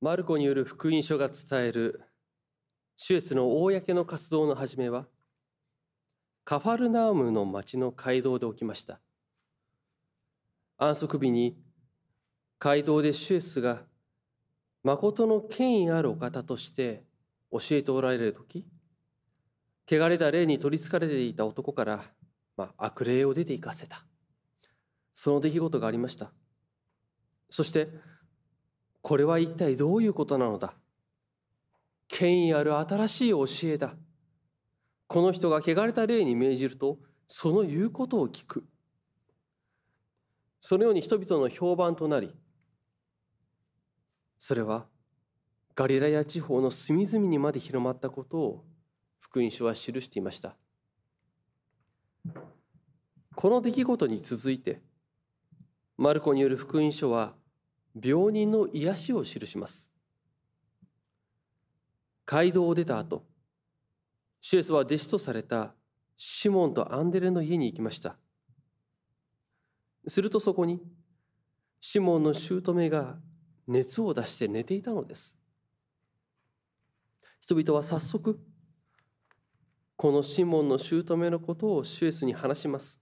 [0.00, 2.00] マルコによる福音書が伝える
[2.96, 5.04] シュエスの公の活動の始めは
[6.42, 8.98] カファルナウムの町の街道で起きました。
[10.78, 11.58] 安息日に
[12.58, 13.82] 街道でシュエスが
[14.82, 17.04] 誠の権威あるお方として
[17.52, 18.66] 教えておられる時
[19.86, 22.04] 汚れた霊に取りつかれていた男から、
[22.56, 24.06] まあ、悪霊を出て行かせた。
[25.12, 26.32] その出来事がありました。
[27.50, 27.88] そして
[29.02, 30.74] これは一体どういうことなのだ？
[32.08, 33.94] 権威ある新しい教えだ。
[35.06, 38.64] この人が汚れた霊に命じるとその言うことを聞く。
[40.60, 42.34] そのように人々の評判となり
[44.36, 44.86] それは
[45.74, 48.64] ガリラヤ地方の隅々にまで広まったことを
[49.20, 50.56] 福音書は記していました。
[53.34, 54.82] この出来事に続いて
[55.96, 57.32] マルコによる福音書は
[58.02, 59.90] 病人の癒しを記します。
[62.26, 63.24] 街道を出た後
[64.40, 65.74] シュエスは弟子とされた
[66.16, 68.16] シモンとアンデレの家に行きました。
[70.06, 70.80] するとそこに
[71.80, 73.18] シモンの姑が
[73.66, 75.38] 熱を出して寝ていたのです。
[77.40, 78.40] 人々は早速
[79.96, 83.00] このシモンの姑のことをシュエスに話します。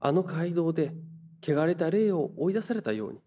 [0.00, 0.92] あの街道で
[1.42, 3.20] 汚れた霊を追い出されたように。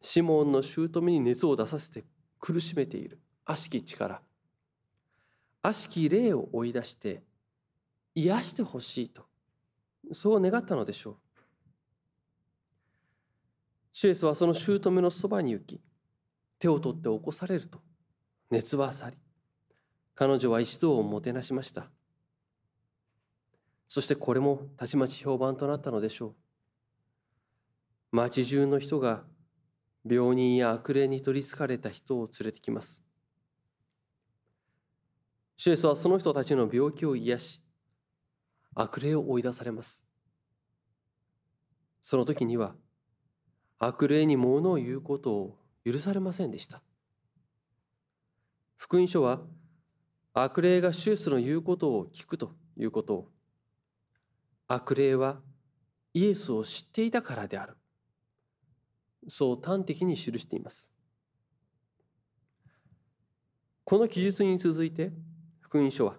[0.00, 2.04] シモンの姑に熱を出させて
[2.38, 3.20] 苦しめている。
[3.44, 4.20] 悪しき力。
[5.62, 7.22] 悪しき霊を追い出して
[8.14, 9.26] 癒してほしいと。
[10.12, 11.16] そう願ったのでしょう。
[13.92, 15.80] シュエスはその姑のそばに行き
[16.60, 17.80] 手を取って起こされると
[18.48, 19.16] 熱は去り
[20.14, 21.90] 彼女は一度をもてなしました。
[23.88, 26.34] そしてこれもたちまち評判となったのでしょ
[28.12, 28.16] う。
[28.16, 29.24] 町中の人が
[30.08, 33.02] 病人や悪霊に取りつかれた人を連れてきます。
[35.56, 37.62] シュエスはその人たちの病気を癒し
[38.74, 40.06] 悪霊を追い出されます。
[42.00, 42.74] その時には
[43.78, 46.82] 悪霊に物を言うことを許されませんでした。
[48.76, 49.40] 福音書は
[50.34, 53.28] 悪霊がシュエスの言うことを聞くということを
[54.70, 55.40] 悪霊は
[56.12, 57.76] イエスを知っていたからである。
[59.26, 60.92] そう端的に記しています。
[63.84, 65.10] この記述に続いて
[65.60, 66.16] 福音書は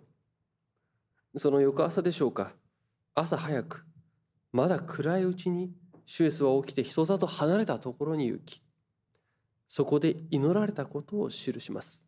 [1.36, 2.54] その翌朝でしょうか
[3.14, 3.86] 朝早く
[4.52, 5.72] まだ暗いうちに
[6.08, 8.64] シュエスは起きて人里離れたところに行き
[9.68, 12.08] そこで祈られたことを記します。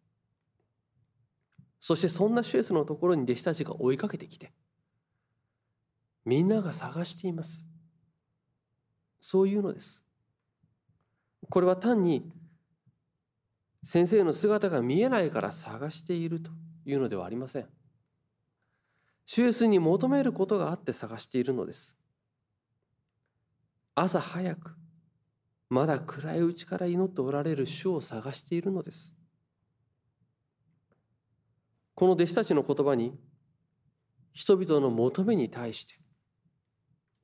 [1.80, 4.52] そしてそんなシュエスのところに弟子たちが追いかけてきて
[6.26, 7.68] みんなが探しています。
[9.20, 10.04] そういうのです。
[11.50, 12.32] これは単に
[13.84, 16.52] 先生の姿が見えないから探していると
[16.86, 17.68] いうのではありません。
[19.26, 21.98] シュエスに求めることがあって探しているのです。
[23.96, 24.76] 朝早く
[25.70, 29.16] まだ暗いうちから祈っておられる主を探しているのです。
[31.96, 33.18] この弟子たちの言葉に
[34.34, 36.01] 人々の求めに対して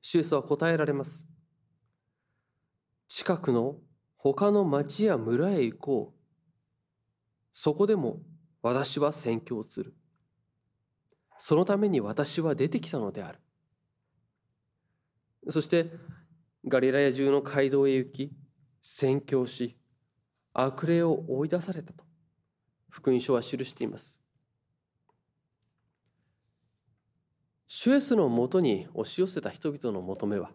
[0.00, 1.26] シュエスは答えられます。
[3.08, 3.76] 近くの
[4.16, 6.18] 他の町や村へ行こう。
[7.52, 8.20] そこでも
[8.62, 9.94] 私は宣教する。
[11.38, 13.38] そのために私は出てきたのである。
[15.48, 15.90] そして
[16.66, 18.32] ガリラヤ中の街道へ行き、
[18.82, 19.78] 宣教し、
[20.52, 22.04] 悪霊を追い出されたと
[22.90, 24.20] 福音書は記しています。
[27.68, 30.50] シュエスのもとに押し寄せた人々の求めは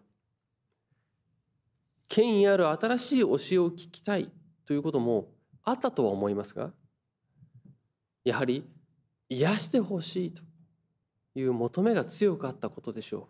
[2.08, 3.36] 権威ある新しい教えを
[3.70, 4.30] 聞きたい
[4.66, 5.28] ということも
[5.62, 6.72] あったとは思いますが
[8.24, 8.64] やはり
[9.28, 10.42] 癒してほしいと
[11.36, 13.28] いう求めが強くあったことでしょ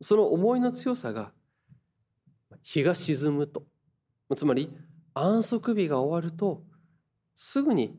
[0.00, 0.04] う。
[0.04, 1.32] その思いの強さが
[2.62, 3.64] 日が沈むと
[4.36, 4.70] つまり
[5.14, 6.62] 安息日が終わると
[7.34, 7.98] すぐに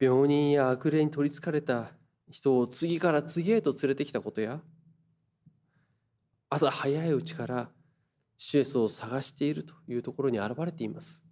[0.00, 1.92] 病人や悪霊に取りつかれた
[2.30, 4.60] 人を次から次へと連れてきたことや
[6.50, 7.70] 朝早いうちから
[8.36, 11.24] シエスを探しているというところに現れています。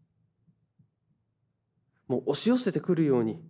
[2.08, 3.43] もう押し寄せてくるように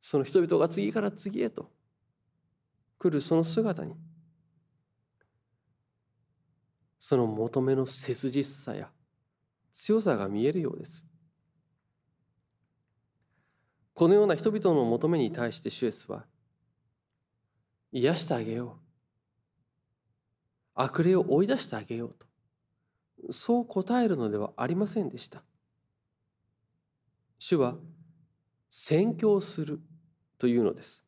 [0.00, 1.70] その人々が次から次へと
[2.98, 3.94] 来るその姿に
[6.98, 8.90] その求めの切実さや
[9.72, 11.06] 強さが見えるようです。
[13.94, 16.24] このような人々の求めに対してシュエスは
[17.92, 18.84] 癒してあげよう。
[20.74, 22.26] 悪霊を追い出してあげようと。
[23.32, 25.42] そう答えるのではありませんでした。
[27.38, 27.76] 主は
[28.68, 29.80] 宣教する
[30.38, 31.04] というのです。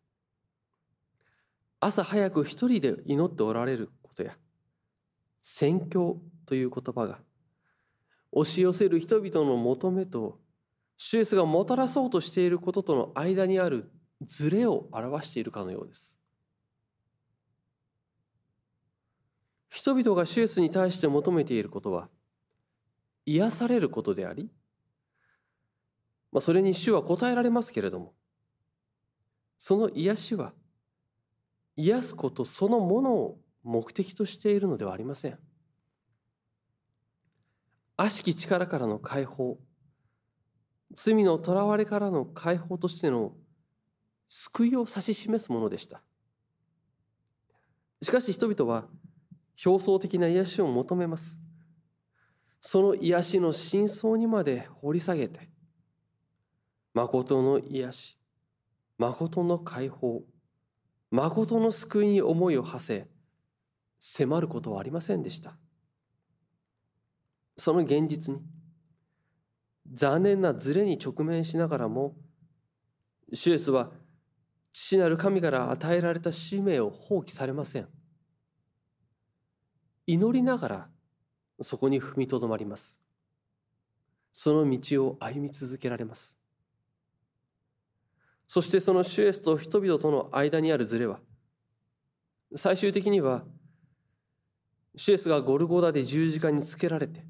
[1.80, 4.36] 朝早く一人で祈っておられることや
[5.42, 7.18] 宣教という言葉が
[8.32, 10.38] 押し寄せる人々の求めと
[10.96, 13.90] 主イエスがもたらそうとしていることとの間にある
[14.22, 16.18] ズレを表しているかのようです。
[19.68, 22.08] 人々が主イエスに対して求めていることは
[23.26, 24.50] 癒されることであり、
[26.32, 28.14] まあ、それに主は答えられますけれども
[29.58, 30.54] その癒しは
[31.76, 35.38] 癒すことそのものを目的としているのではありません。
[37.98, 39.58] 悪しき力からの解放
[40.96, 43.34] 罪の囚われからの解放としての
[44.28, 46.02] 救いを指し示すものでした。
[48.02, 48.86] しかし人々は
[49.64, 51.38] 表層的な癒しを求めます。
[52.62, 55.50] その癒しの真相にまで掘り下げて
[56.94, 58.18] 誠の癒し
[58.98, 60.22] 誠の解放
[61.10, 63.08] 誠の救いに思いを馳せ
[64.00, 65.56] 迫ることはありませんでした。
[67.56, 68.40] その現実に
[69.92, 72.14] 残念なズレに直面しながらも
[73.32, 73.90] シュエスは
[74.72, 77.88] 父なる神から与えられた使命を放棄されません。
[80.06, 80.88] 祈りながら
[81.60, 83.00] そこに踏みとどまります。
[84.32, 86.38] その道を歩み続けられます。
[88.46, 91.20] そしてそのシュエスと人々との間にあるズレは
[92.54, 93.44] 最終的には
[94.94, 97.24] シュエスがゴルゴダで十字架につけられて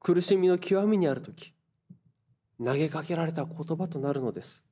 [0.00, 1.54] 苦しみの極みにある時
[2.62, 4.64] 投げかけられた言葉となるのです。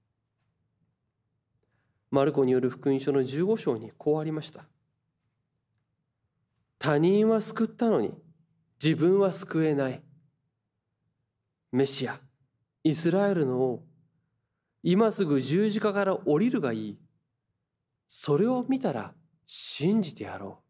[2.10, 4.64] マルコによる福音書の15章にこうありました。
[6.78, 8.14] 他人は救ったのに
[8.82, 10.02] 自分は救えない。
[11.72, 12.20] メシア
[12.84, 13.84] イスラエルの王
[14.82, 16.98] 今すぐ十字架から降りるがいい。
[18.06, 19.14] それを見たら
[19.46, 20.65] 信じてやろう。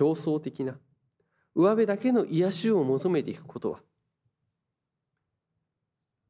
[0.00, 0.78] 表層的な
[1.54, 3.80] 上辺だけの癒しを求めていくことは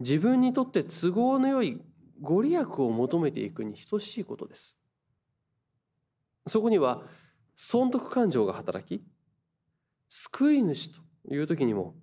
[0.01, 1.81] 自分にとって都合のよい
[2.21, 4.79] ご利益を求めていくに等しいことです。
[6.47, 7.03] そこには
[7.55, 9.05] 損得感情が働き
[10.09, 11.01] 救い主と
[11.31, 11.95] いう時にも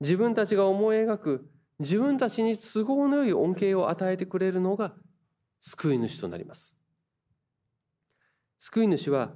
[0.00, 4.92] 自分たちが思い描く自分たちに都合のよい恩恵を与えてくれるのが
[5.60, 6.76] 救い主となります。
[8.58, 9.32] 救い主は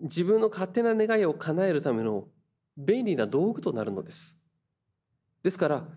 [0.00, 2.28] 自分の勝手な願いを叶えるための
[2.76, 4.38] 便利な道具となるのです。
[5.42, 5.88] ですから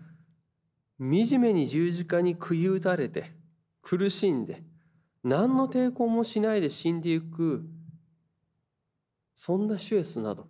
[0.98, 3.32] 惨めに十字架に食い打たれて
[3.82, 4.62] 苦しんで
[5.24, 7.64] 何の抵抗もしないで死んでいく
[9.34, 10.48] そんなシュエスなど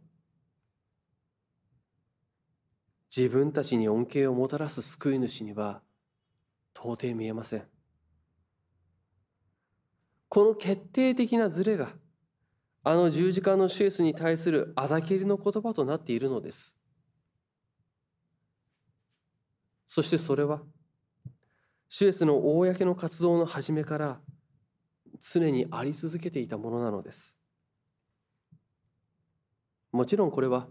[3.14, 5.82] 自分たちに恩恵をもたらす救い主には
[6.75, 7.64] 到底見えません。
[10.29, 11.93] この決定的なズレが
[12.82, 16.77] あの十字架のシュエスに対するあざけりの言葉となっているのです。
[19.87, 20.62] そしてそれは
[21.88, 24.21] シュエスの公の活動の始めから
[25.21, 27.37] 常にあり続けていたものなのです。
[29.93, 30.69] もちろんこれは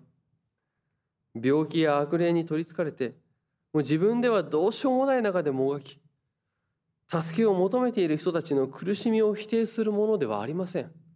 [1.35, 3.09] 病気や悪霊に取りつかれて
[3.71, 6.01] もう自分ではどうしようもない中でもがき
[7.11, 11.08] 助けを求めている人たちの苦しみを否定するものではありません。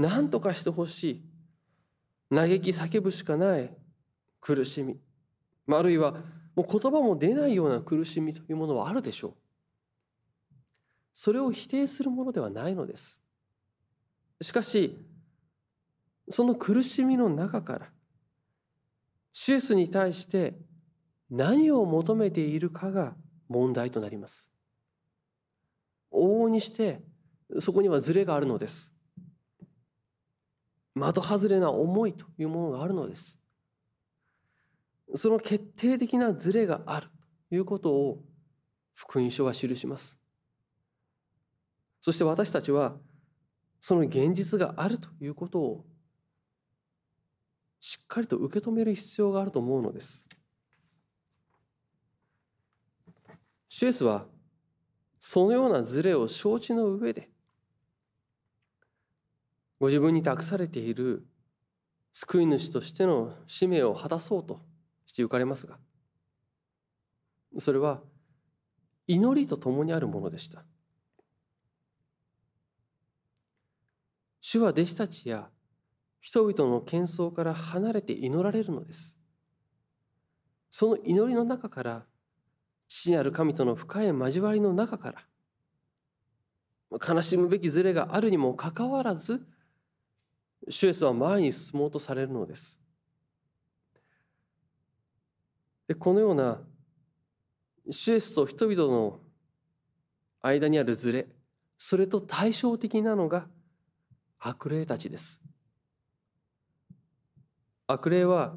[0.00, 1.10] 何とかしてほし
[2.30, 2.34] い。
[2.34, 3.70] 嘆き叫ぶしかない。
[4.40, 4.98] 苦しみ。
[5.70, 6.12] あるいは
[6.56, 9.34] もう言葉も出ないような苦しみというものはあるでしょう。
[11.12, 13.22] それを否定するものではないのです。
[14.40, 14.96] しかし
[16.30, 17.90] その苦しみの中から
[19.34, 20.54] シエスに対して
[21.28, 23.14] 何を求めているかが
[23.48, 24.50] 問題となります。
[26.10, 27.02] 往々にして
[27.58, 28.94] そこにはズレがあるのです。
[30.94, 33.38] 的外れな思いというものがあるのです
[35.14, 37.08] その決定的なズレがある
[37.48, 38.22] ということを
[38.94, 40.18] 福音書は記します
[42.00, 42.96] そして私たちは
[43.78, 45.84] その現実があるということを
[47.80, 50.28] しっかりと受け止める必要があると思うのです。
[53.68, 54.26] シュエスは
[55.18, 57.30] そのようなズレを承知の上で
[59.80, 61.26] ご自分に託されている
[62.12, 64.60] 救い主としての使命を果たそうと
[65.06, 65.78] して行かれますが
[67.58, 68.00] それは
[69.06, 70.64] 祈りとともにあるものでした。
[74.40, 75.48] 主は弟子たちや
[76.20, 79.18] 人々の喧騒から離れて祈られるのです。
[80.70, 82.06] その祈りの中から
[82.86, 89.44] 父なる神との深い交わりの中から悲しむべきズレがあるにもかかわらず
[90.70, 92.80] 主イエスは前に進もうとされるのです。
[95.88, 96.60] でこのような
[97.90, 99.20] 主イエスと人々の
[100.40, 101.26] 間にあるズレ
[101.76, 103.46] それと対照的なのが
[104.38, 105.40] 悪霊たちです。
[107.86, 108.56] 悪霊は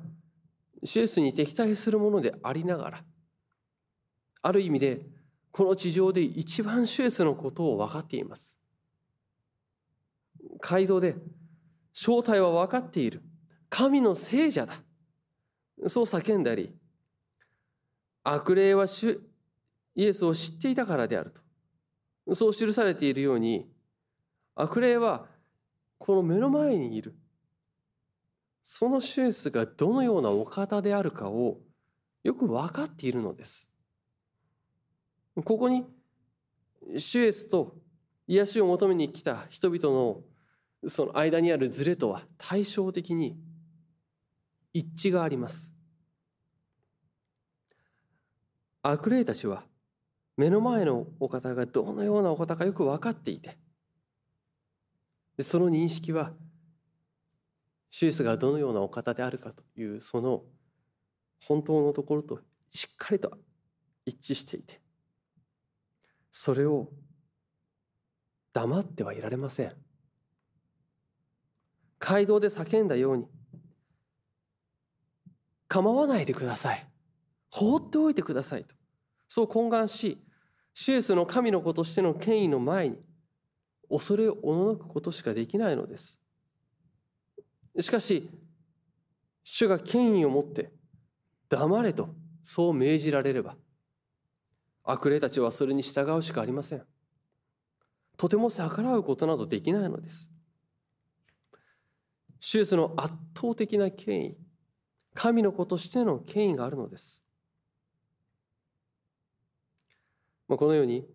[0.83, 3.03] シエスに敵対するものでありながら
[4.41, 5.05] ある意味で
[5.51, 8.59] この地上で一番シュエスのことを分かっています。
[10.59, 11.15] 街道で
[11.93, 13.21] 正体は分かっている。
[13.69, 14.73] 神の聖者だ。
[15.87, 16.75] そう叫んだり、
[18.23, 19.21] 悪霊は主
[19.95, 22.35] イエスを知っていたからであると。
[22.35, 23.71] そう記されているように、
[24.55, 25.27] 悪霊は
[25.97, 27.15] この目の前にいる。
[28.61, 31.59] そのシュエスがどのようなお方であるかを
[32.23, 33.69] よく分かっているのです。
[35.35, 35.85] ここに
[36.97, 37.75] シュエスと
[38.27, 40.21] 癒しを求めに来た人々の
[40.87, 43.37] その間にあるズレとは対照的に
[44.73, 45.73] 一致があります。
[48.81, 49.63] 悪霊たちは
[50.35, 53.57] 目の前のお方がどのようなお方かよく分かっていて
[55.39, 56.33] その認識は
[57.89, 60.43] シュエスがどのようなお方であるかというその
[61.39, 62.39] 本当のところと
[62.71, 63.37] しっかりと
[64.05, 64.81] 一致していて
[66.31, 66.89] それを
[68.51, 69.71] 黙ってはいられません
[72.05, 73.25] 街道で叫んだように
[75.69, 76.85] 構わないでください
[77.49, 78.75] 放っておいてくださいと
[79.29, 80.21] そう懇願し
[80.73, 82.97] シエスの神の子としての権威の前に
[83.89, 86.19] 恐れおののくことしかできないのです
[87.79, 88.29] しかし
[89.45, 90.71] 主が権威を持って
[91.47, 92.09] 黙れと
[92.41, 93.55] そう命じられれば
[94.83, 96.83] 悪霊たちはそれに従うしかありません。
[98.17, 100.32] とても逆らうことなどできないのです。
[102.45, 104.37] 手術の圧倒的な権威、
[105.13, 107.23] 神の子としての権威があるのです。
[110.49, 111.07] まあこのように、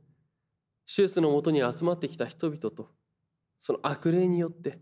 [0.87, 2.89] 手術のもとに集まってきた人々と、
[3.61, 4.81] その悪霊によって、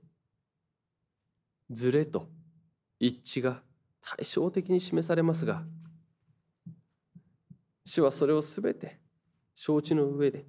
[1.68, 2.28] ズレと
[3.00, 3.60] 一致が
[4.00, 5.64] 対照的に示されますが、
[7.84, 9.00] 主はそれをすべて
[9.56, 10.46] 承知の上で、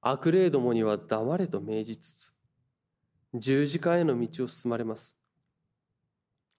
[0.00, 2.39] 悪霊どもには黙れと命じつつ、
[3.34, 5.16] 十字架への道を進まれます。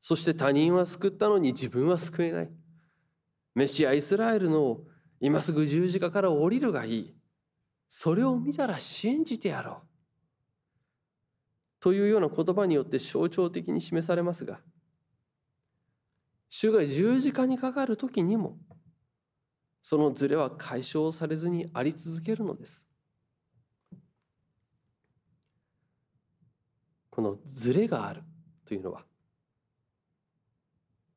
[0.02, 2.52] そして他人は救ったのに自分は救えない。
[3.54, 4.80] メシア・イスラエルの
[5.20, 7.16] 今すぐ十字架から降りるがいい。
[7.88, 9.76] それを見たら信じてやろう。
[11.82, 14.62] というような言葉によって象徴的に示されますが、
[16.48, 18.58] 主が十字架にかかる時にも、
[19.82, 22.88] そのズレは解消されずにあり続けるのです。
[27.12, 28.24] このズレがある
[28.66, 29.06] というのは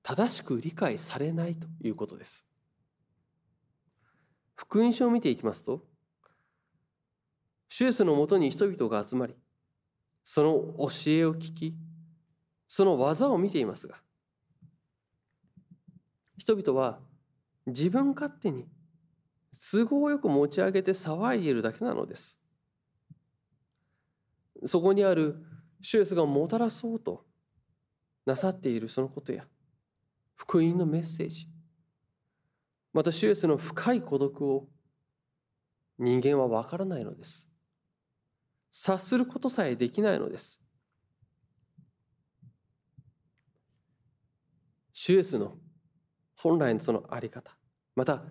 [0.02, 2.46] 正しく理解されないということです。
[4.54, 5.82] 福音書を見ていきますと、
[7.70, 9.34] シュエスのもとに人々が集まり、
[10.22, 11.74] その教えを聞き、
[12.68, 13.96] その技を見ていますが、
[16.36, 17.00] 人々は
[17.66, 18.66] 自分勝手に
[19.52, 22.38] 都合よく持ち上げて騒いでいるだけなのです。
[24.66, 25.42] そこにある
[25.84, 27.26] シュエスがもたらそうと
[28.24, 29.44] なさっているそのことや
[30.34, 31.46] 福音のメッセージ
[32.94, 34.66] またシュエスの深い孤独を
[35.98, 37.50] 人間はわからないのです。
[38.70, 40.60] 察することさえできないのです。
[44.92, 45.58] シュエスの
[46.36, 47.56] 本来のそのあり方
[47.94, 48.22] また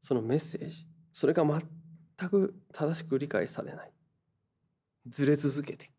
[0.00, 3.92] そのメッセージそれが全く正しく理解されない
[5.06, 5.90] ずれ続けて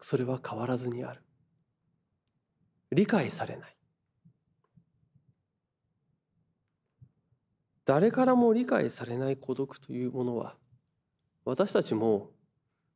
[0.00, 1.22] それは変わらずにある。
[2.92, 3.76] 理解されない。
[7.86, 10.56] 誰からも理解されない孤独というものは
[11.44, 12.30] 私たちも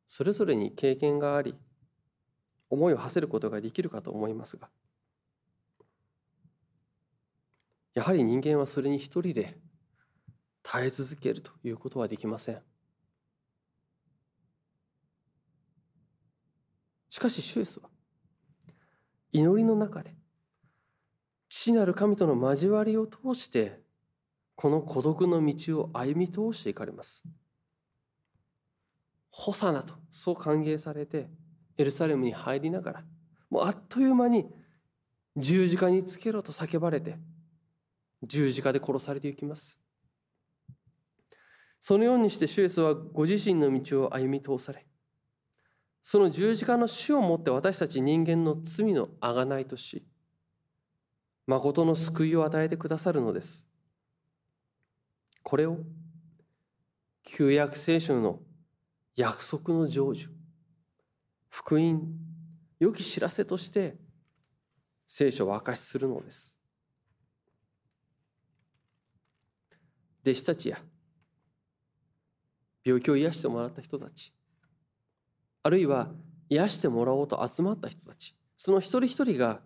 [0.05, 1.55] それぞれに経験があり
[2.69, 4.69] 思いを馳せることができるかと思いますが
[7.93, 9.57] やはり人間はそれに一人で
[10.61, 12.61] 耐え続けるということはできません。
[17.21, 17.89] かしシュエスは
[19.31, 20.15] 祈りの中で
[21.49, 23.79] 父なる神との交わりを通して
[24.55, 27.23] この孤独の道を歩み通していかれます。
[29.29, 31.29] ホサナとそう歓迎されて
[31.77, 33.03] エルサレムに入りながら
[33.49, 34.47] もうあっという間に
[35.37, 37.17] 十字架につけろと叫ばれて
[38.23, 39.79] 十字架で殺されていきます。
[41.79, 44.85] そのようにして主イエスはご自身の道を歩み通され
[46.03, 50.03] その十字架の死をもって私たち人間の罪の贖いとし
[51.45, 53.67] 誠の救いを与えてくださるのです。
[55.43, 55.79] これを
[57.23, 58.39] 旧約聖書の
[59.15, 60.29] 約束の成就
[61.49, 62.01] 福音
[62.79, 63.97] 良き知らせとして
[65.05, 66.57] 聖書は明かしするのです。
[70.23, 70.77] 弟子たちや
[72.83, 74.33] 病気を癒してもらった人たち
[75.63, 76.09] あるいは
[76.49, 78.35] 癒してもらおうと集まった人たち。
[78.57, 79.61] その一人一人が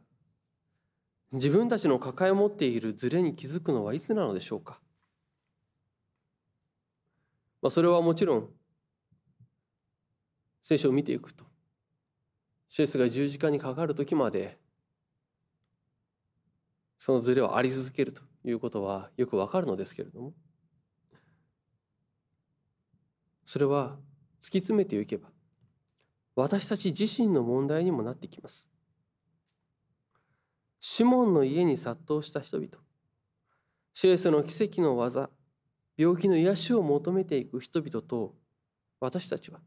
[1.34, 4.80] 自分たちの抱え持っているズレに気づくのはいつなのでしょうか、
[7.62, 8.50] まあ、それはもちろん
[10.62, 11.44] 聖書を見ていくと
[12.70, 14.58] シエスが十字架にかかる時まで
[16.98, 20.34] そのズレはあり続けるということはよくわかるのですけれども
[23.44, 23.98] それは
[24.40, 25.35] 突き詰めていけば
[26.36, 28.68] 私たち自身の問題にもなってきます。
[30.80, 32.70] シモンの家に殺到した人々。
[33.94, 35.30] シエスの奇跡の技。
[35.98, 38.36] 病気の癒しを求めていく人々と
[39.00, 39.62] 私たちは。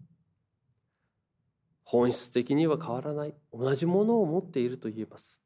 [1.82, 3.34] 本質的には変わらない。
[3.50, 5.40] 同じものを持っていると言えます。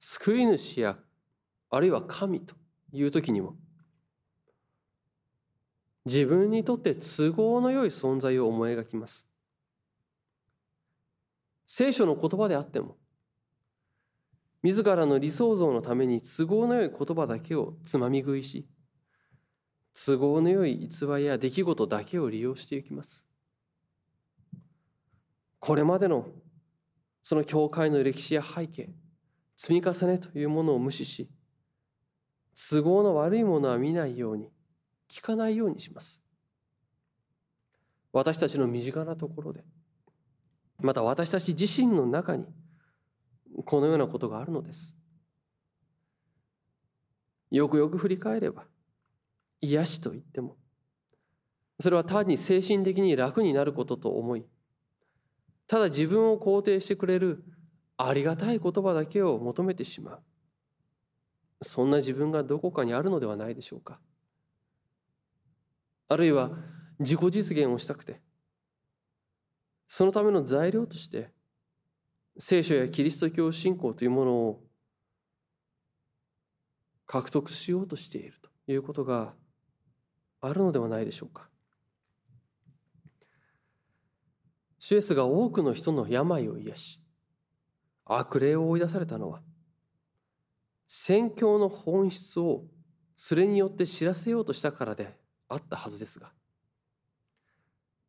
[0.00, 0.98] 救い主や
[1.70, 2.54] あるいは神と
[2.92, 3.56] いう時にも
[6.04, 9.28] 自分にとって都合の良い存在を思い描きます。
[11.66, 12.96] 聖書の言葉であっても
[14.62, 18.68] 自らの理想像のために都合の良い言葉だけをつまみ食いし
[19.94, 23.26] 都合の良い逸話や出来事だけを利用していきます。
[25.58, 26.26] これまでの
[27.22, 28.90] その教会の歴史や背景
[29.56, 31.30] 積み重ねというものを無視し
[32.54, 34.50] 都合の悪いものは見ないように
[35.10, 36.22] 聞かないようにします。
[38.12, 39.64] 私たちの身近なところで。
[40.80, 42.46] また私たち自身の中に
[43.64, 44.94] このようなことがあるのです。
[47.50, 48.64] よくよく振り返れば
[49.60, 50.56] 癒しと言っても
[51.78, 54.44] それは単に精神的に楽になることと思い
[55.68, 57.44] ただ自分を肯定してくれる
[57.96, 60.22] ありがたい言葉だけを求めてしまう。
[61.62, 64.00] そんな自分がどこかにあるのではないでしょうか。
[66.14, 66.52] あるいは
[67.00, 68.20] 自己実現をしたくて
[69.88, 71.32] そのための材料として
[72.38, 74.60] 聖書やキリスト教信仰というものを
[77.04, 79.34] 獲得しようとしているということが
[80.40, 81.48] あるのではないでしょうか。
[84.78, 87.00] シュエスが多くの人の病を癒し、
[88.04, 89.42] 悪霊を追い出されたのは、
[90.86, 92.64] 宣教の本質を
[93.16, 95.23] それによって知らせようとしたからで
[95.54, 96.32] あったはずですが、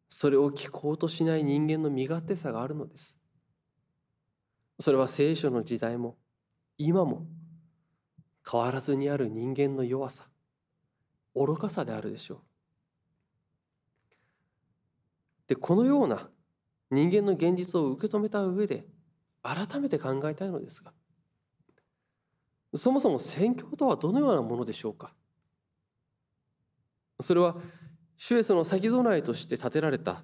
[0.10, 3.18] それを聞こうとしない人間の身勝手さがあるのです。
[4.80, 6.18] それは聖書の時代も
[6.78, 7.26] 今も
[8.50, 10.28] 変わらずにある人間の弱さ、
[11.34, 12.40] 愚かさであるでしょう。
[15.48, 16.30] で、このような
[16.92, 18.86] 人間の現実を受け止めた上で
[19.42, 20.94] 改めて考えたいのですが
[22.74, 25.14] そもそも宣教とはどのようなものでしょうか
[27.22, 27.56] それは
[28.18, 30.24] 主イエスの先備えとして立てられた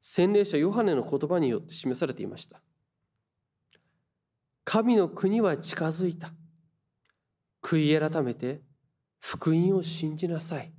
[0.00, 2.60] 洗礼者ヨハネの言葉によって示されていました。
[4.64, 6.32] 神の国は近づいた。
[7.62, 8.62] 悔い改めて
[9.18, 10.72] 福音を信じなさい。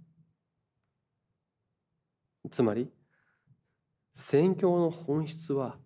[2.49, 2.89] つまり
[4.13, 5.77] 宣教の本質は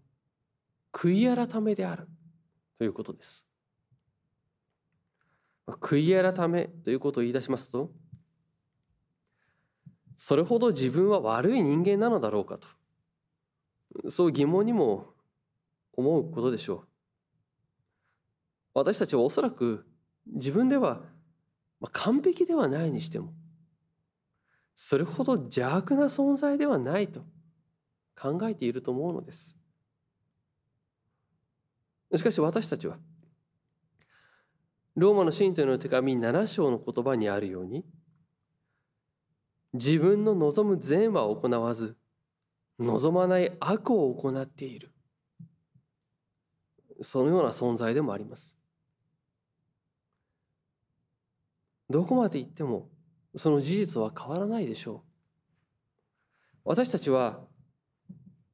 [0.92, 2.08] 悔い改めである。
[2.78, 3.48] ということです。
[5.68, 7.92] 悔い改めということを言い出しますと
[10.16, 12.68] それほど自分は悪い人間なのだろうかと
[14.10, 15.14] そう疑問にも
[15.94, 16.88] 思うことでしょう。
[18.74, 19.86] 私たちはおそらく
[20.26, 21.02] 自分では
[21.92, 23.34] 完璧ではないにしても
[24.74, 27.22] それほど邪悪な存在ではないと
[28.20, 29.58] 考えていると思うのです。
[32.16, 32.98] しかし私たちは
[34.96, 37.84] ローマの信徒の手紙7章の言葉にあるように
[39.74, 41.98] 自分の望む善は行わず
[42.80, 44.92] 望まない悪を行っている。
[47.02, 48.58] そのような存在でもあります。
[51.90, 52.90] どこまで行っても
[53.36, 56.60] その事実は変わらないでしょう。
[56.66, 57.42] 私たちは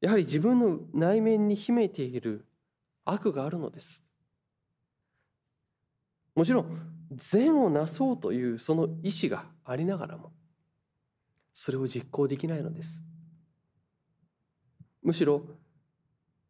[0.01, 2.45] やはり自分の内面に秘めている
[3.05, 4.03] 悪があるのです。
[6.35, 6.79] もちろん
[7.11, 10.31] 善をなそうというその意志がありながらも
[11.61, 13.03] それを実行できないのです。
[15.01, 15.43] むしろ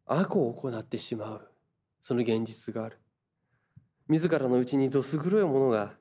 [0.06, 1.52] 悪を行ってしまう。
[2.00, 3.00] その現実がある。
[4.08, 5.96] 自らのうちにどす黒いものが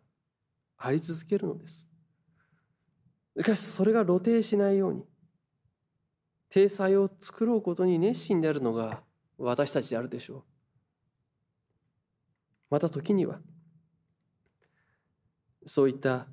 [0.77, 1.89] あり続けるのです。
[3.39, 5.07] しかしそれが露呈しないように
[6.51, 9.03] 体裁を作ろうことに熱心であるのが
[9.39, 10.43] 私たちであるでしょう。
[12.69, 13.41] また時には
[15.65, 16.27] そういった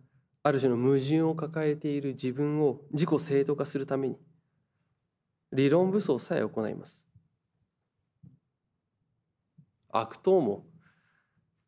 [0.47, 4.19] ある種の矛盾を抱えている自分を自己正当化するために
[5.51, 7.07] 理論武装さえ行います。
[9.89, 10.67] 悪党も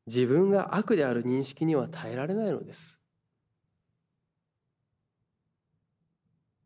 [0.06, 3.00] 自分が悪である認識には耐えられないのです。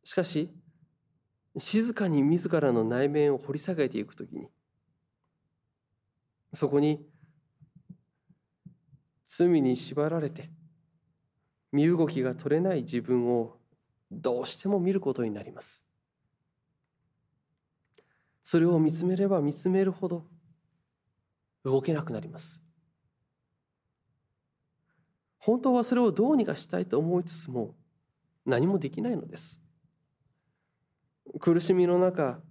[0.04, 0.54] しかし
[1.58, 4.50] 静かに自らの内面を掘り下げていくときに
[6.52, 7.08] そこに
[9.24, 10.50] 罪に縛られて
[11.72, 13.58] 身動きが取れない自分を
[14.12, 15.86] どうしても見ることになります。
[18.44, 20.26] それを見つめれば見つめるほど
[21.64, 22.62] 動けなくなります。
[25.38, 27.76] 本当はそれをどうにかしたいと思いつつも
[28.46, 29.62] 何もできないのです。
[31.40, 32.42] 苦しみの中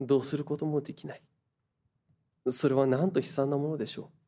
[0.00, 1.22] どうすることもできない。
[2.50, 4.23] それはなんと悲惨なものでしょう。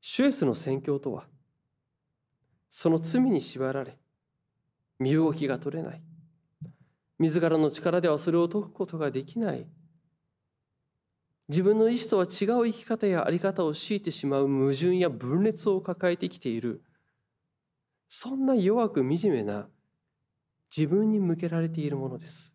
[0.00, 1.26] シュエスの宣教とは
[2.68, 3.98] その罪に縛られ
[4.98, 6.02] 身動きが取れない。
[7.18, 9.66] 自らの力ではそれを解くことができない。
[11.48, 16.82] 自分の意志とは違う生き方や在り方を強いてしまう矛盾や分裂を抱えてきている。
[18.08, 19.68] そんな弱く惨めな
[20.74, 22.54] 自分に向けられているものです。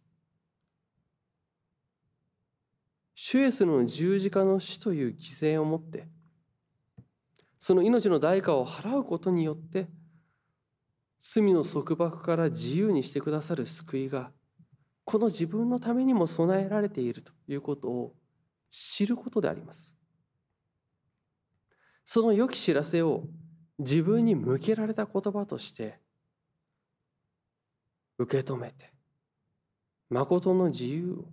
[3.16, 6.08] シュエスの十字架の死という犠牲をもって
[7.68, 9.88] その命の代価を払うことによって
[11.20, 14.30] 罪の束縛から自由にしてくださる救いが
[15.04, 18.14] この自分のためにも備えられているということを
[18.70, 19.98] 知ることであります。
[22.04, 23.24] その良き知らせを
[23.80, 25.98] 自分に向けられた言葉として
[28.20, 28.94] 受け止めて
[30.12, 31.26] 誠の自由を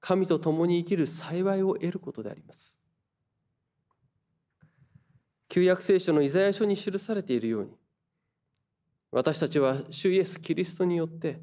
[0.00, 2.78] 神と共に生きる幸いを得ることであります。
[5.58, 7.72] 旧約聖書のイザヤ書に記されているように
[9.10, 11.40] 私たちは主イエス・キリストによって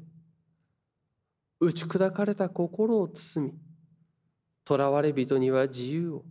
[1.60, 3.54] 打ち砕かれた心を包み
[4.66, 6.24] 囚われ人には自由を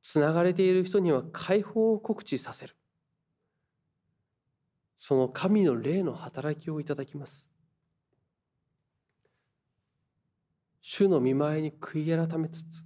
[0.00, 2.74] つながれている人には解放を告知させる
[4.96, 7.50] その神の霊の働きをいただきます。
[10.82, 12.84] 主の見前に悔い改めつつ、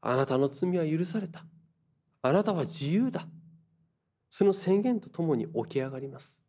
[0.00, 1.44] あなたの罪は許された。
[2.22, 3.26] あなたは自由だ。
[4.30, 6.40] その宣言とともに起き上がります。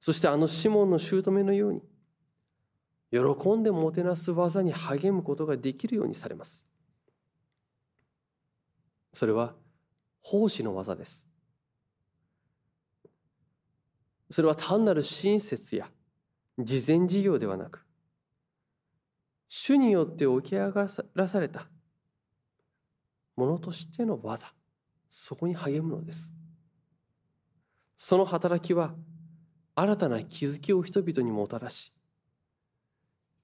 [0.00, 1.82] そしてあのシモンの姑のように、
[3.12, 6.66] 喜んでもてなす技に励むことができるようにされます。
[9.12, 9.54] それは
[10.22, 11.28] 奉仕の技です。
[14.30, 15.90] それは単なる親切や
[16.58, 17.84] 慈善事業ではなく
[19.48, 21.66] 主によって起き上がらされた
[23.36, 24.52] ものとしての技
[25.08, 26.32] そこに励むのです
[27.96, 28.94] その働きは
[29.74, 31.94] 新たな気づきを人々にもたらし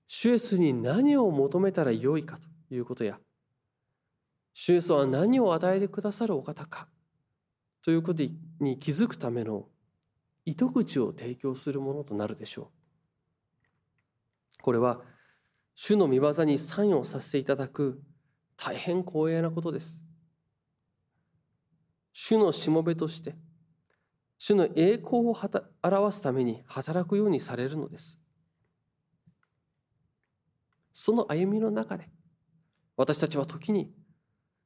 [0.06, 3.18] 主イエスに何を求めたらよいかということや
[4.54, 6.88] 主イエスは何を与えてくださるお方か
[7.82, 8.22] ということ
[8.60, 9.66] に気づくための
[10.44, 12.70] 糸口を提供するものとなるでしょ
[14.58, 14.62] う。
[14.62, 15.00] これは
[15.74, 18.02] 主の御業に参与させていただく
[18.58, 20.02] 大変光栄なことです。
[22.12, 23.36] 主のしもべとして
[24.38, 25.36] 主の栄光を
[25.82, 28.18] 表すために働くようにされるのです。
[30.92, 32.10] その歩みの中で
[32.96, 33.92] 私たちは時に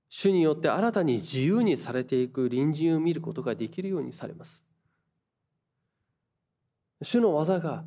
[0.08, 4.64] 主によって新たに自由にされていく隣人を見ることができるようにされます。
[7.02, 7.84] 主の技が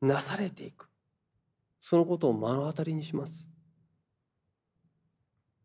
[0.00, 0.88] なされていく
[1.80, 3.50] そのことを目の当たりにします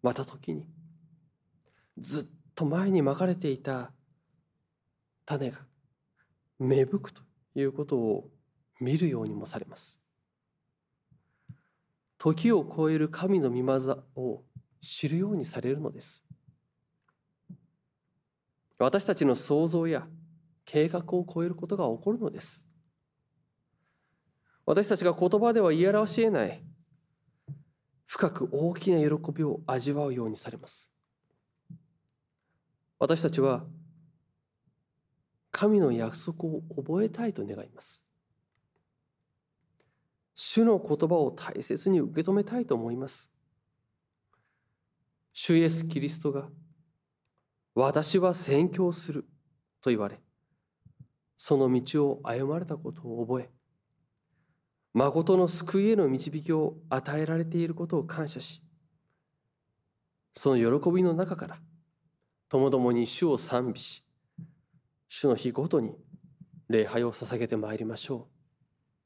[0.06, 0.68] また時に
[1.98, 3.92] ずっと前にまかれていた
[5.26, 5.62] 種が
[6.60, 7.24] 芽吹くと
[7.56, 8.30] いうことを
[8.80, 10.00] 見るようにもされます。
[12.20, 14.44] 時を超える神の御業を
[14.80, 16.24] 知るようにされるのです。
[18.78, 20.06] 私たちの想像や
[20.66, 22.68] 計画を超えることが起こるのです。
[24.68, 26.64] 私たちが言葉では言い表し得ない
[28.16, 30.90] 深く大きな喜びを味わうようにされます。
[32.98, 33.66] 私たちは
[35.52, 38.06] 神の約束を覚えたいと願います。
[40.34, 43.30] 主の言葉を大切に受け止めたいと思います。
[45.34, 46.48] 主イエス・キリストが
[47.74, 49.26] 私は宣教する
[49.82, 50.22] と言われ
[51.36, 53.55] その道を歩まれたことを覚え
[54.96, 58.62] 誠の救いへの導きを与えられていることを感謝し
[60.34, 61.60] その喜びの中から
[62.48, 64.06] ともどもに主を賛美し
[65.10, 65.98] 主の日ごとに
[66.70, 68.35] 礼拝を捧げてまいりましょう。